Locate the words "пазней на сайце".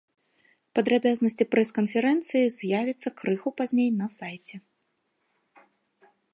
3.61-4.63